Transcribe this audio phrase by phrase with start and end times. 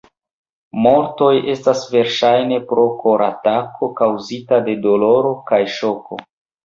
[0.85, 6.19] Mortoj estas verŝajne pro koratako kaŭzita de doloro kaj ŝoko.